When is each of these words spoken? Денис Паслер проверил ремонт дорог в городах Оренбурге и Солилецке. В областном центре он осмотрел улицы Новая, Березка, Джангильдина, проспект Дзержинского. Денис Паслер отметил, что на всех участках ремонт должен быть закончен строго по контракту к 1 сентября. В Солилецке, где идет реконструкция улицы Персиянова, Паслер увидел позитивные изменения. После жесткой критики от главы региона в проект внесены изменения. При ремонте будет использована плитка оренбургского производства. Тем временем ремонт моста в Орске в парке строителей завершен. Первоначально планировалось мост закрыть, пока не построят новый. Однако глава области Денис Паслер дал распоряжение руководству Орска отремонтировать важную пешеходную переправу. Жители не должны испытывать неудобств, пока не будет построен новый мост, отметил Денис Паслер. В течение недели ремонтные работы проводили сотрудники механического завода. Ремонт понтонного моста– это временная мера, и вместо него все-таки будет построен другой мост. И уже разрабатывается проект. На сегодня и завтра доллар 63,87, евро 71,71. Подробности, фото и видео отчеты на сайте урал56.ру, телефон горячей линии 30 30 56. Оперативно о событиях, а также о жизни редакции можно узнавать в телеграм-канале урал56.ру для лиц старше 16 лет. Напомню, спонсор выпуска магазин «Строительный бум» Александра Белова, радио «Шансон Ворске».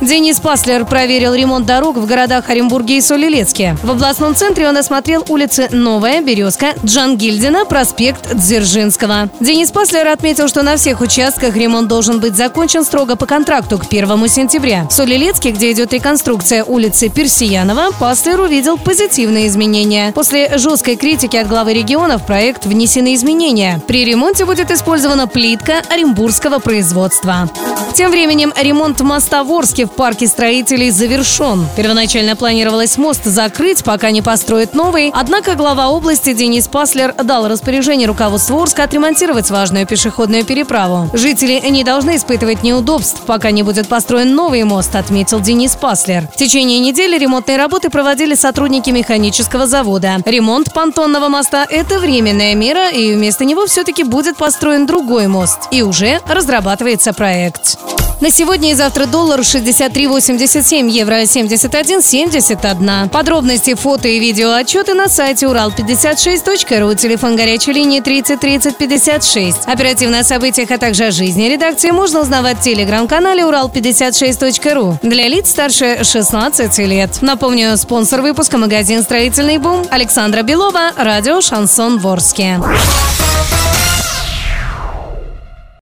Денис 0.00 0.40
Паслер 0.40 0.84
проверил 0.84 1.34
ремонт 1.34 1.66
дорог 1.66 1.96
в 1.96 2.06
городах 2.06 2.50
Оренбурге 2.50 2.98
и 2.98 3.00
Солилецке. 3.00 3.76
В 3.82 3.90
областном 3.90 4.34
центре 4.34 4.68
он 4.68 4.76
осмотрел 4.76 5.24
улицы 5.28 5.68
Новая, 5.70 6.20
Березка, 6.20 6.74
Джангильдина, 6.84 7.64
проспект 7.64 8.34
Дзержинского. 8.34 9.28
Денис 9.40 9.70
Паслер 9.70 10.08
отметил, 10.08 10.48
что 10.48 10.62
на 10.62 10.76
всех 10.76 11.00
участках 11.00 11.56
ремонт 11.56 11.88
должен 11.88 12.20
быть 12.20 12.36
закончен 12.36 12.84
строго 12.84 13.16
по 13.16 13.26
контракту 13.26 13.78
к 13.78 13.86
1 13.90 14.28
сентября. 14.28 14.86
В 14.88 14.92
Солилецке, 14.92 15.50
где 15.50 15.72
идет 15.72 15.92
реконструкция 15.92 16.64
улицы 16.64 17.08
Персиянова, 17.08 17.90
Паслер 17.98 18.40
увидел 18.40 18.76
позитивные 18.76 19.46
изменения. 19.46 20.12
После 20.12 20.58
жесткой 20.58 20.96
критики 20.96 21.36
от 21.36 21.48
главы 21.48 21.74
региона 21.74 22.18
в 22.18 22.26
проект 22.26 22.66
внесены 22.66 23.14
изменения. 23.14 23.80
При 23.86 24.04
ремонте 24.04 24.44
будет 24.44 24.70
использована 24.70 25.26
плитка 25.26 25.82
оренбургского 25.88 26.58
производства. 26.58 27.48
Тем 27.94 28.10
временем 28.10 28.52
ремонт 28.60 29.00
моста 29.02 29.44
в 29.44 29.52
Орске 29.52 29.86
в 29.86 29.92
парке 29.92 30.26
строителей 30.26 30.90
завершен. 30.90 31.64
Первоначально 31.76 32.34
планировалось 32.34 32.98
мост 32.98 33.24
закрыть, 33.24 33.84
пока 33.84 34.10
не 34.10 34.20
построят 34.20 34.74
новый. 34.74 35.12
Однако 35.14 35.54
глава 35.54 35.90
области 35.90 36.32
Денис 36.32 36.66
Паслер 36.66 37.14
дал 37.22 37.46
распоряжение 37.46 38.08
руководству 38.08 38.60
Орска 38.60 38.82
отремонтировать 38.82 39.48
важную 39.48 39.86
пешеходную 39.86 40.44
переправу. 40.44 41.08
Жители 41.12 41.62
не 41.70 41.84
должны 41.84 42.16
испытывать 42.16 42.64
неудобств, 42.64 43.22
пока 43.26 43.52
не 43.52 43.62
будет 43.62 43.86
построен 43.86 44.34
новый 44.34 44.64
мост, 44.64 44.96
отметил 44.96 45.38
Денис 45.38 45.76
Паслер. 45.76 46.28
В 46.34 46.36
течение 46.36 46.80
недели 46.80 47.16
ремонтные 47.16 47.58
работы 47.58 47.90
проводили 47.90 48.34
сотрудники 48.34 48.90
механического 48.90 49.68
завода. 49.68 50.16
Ремонт 50.24 50.74
понтонного 50.74 51.28
моста– 51.28 51.64
это 51.70 52.00
временная 52.00 52.56
мера, 52.56 52.90
и 52.90 53.14
вместо 53.14 53.44
него 53.44 53.66
все-таки 53.66 54.02
будет 54.02 54.36
построен 54.36 54.84
другой 54.84 55.28
мост. 55.28 55.68
И 55.70 55.82
уже 55.82 56.20
разрабатывается 56.26 57.12
проект. 57.12 57.78
На 58.24 58.30
сегодня 58.30 58.70
и 58.70 58.74
завтра 58.74 59.04
доллар 59.04 59.40
63,87, 59.40 60.90
евро 60.90 61.20
71,71. 61.24 63.10
Подробности, 63.10 63.74
фото 63.74 64.08
и 64.08 64.18
видео 64.18 64.54
отчеты 64.54 64.94
на 64.94 65.10
сайте 65.10 65.44
урал56.ру, 65.44 66.94
телефон 66.94 67.36
горячей 67.36 67.74
линии 67.74 68.00
30 68.00 68.40
30 68.40 68.78
56. 68.78 69.66
Оперативно 69.66 70.20
о 70.20 70.24
событиях, 70.24 70.70
а 70.70 70.78
также 70.78 71.04
о 71.04 71.10
жизни 71.10 71.50
редакции 71.50 71.90
можно 71.90 72.22
узнавать 72.22 72.60
в 72.60 72.62
телеграм-канале 72.62 73.42
урал56.ру 73.42 75.00
для 75.02 75.28
лиц 75.28 75.50
старше 75.50 76.02
16 76.02 76.78
лет. 76.78 77.18
Напомню, 77.20 77.76
спонсор 77.76 78.22
выпуска 78.22 78.56
магазин 78.56 79.02
«Строительный 79.02 79.58
бум» 79.58 79.84
Александра 79.90 80.40
Белова, 80.40 80.92
радио 80.96 81.42
«Шансон 81.42 81.98
Ворске». 81.98 82.58